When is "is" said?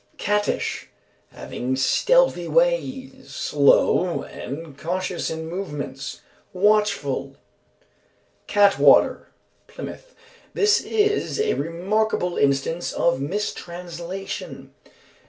10.83-11.39